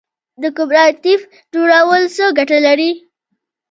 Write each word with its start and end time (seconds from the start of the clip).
د 0.41 0.43
کوپراتیف 0.57 1.21
جوړول 1.53 2.03
څه 2.15 2.23
ګټه 2.37 2.57
لري؟ 2.67 2.91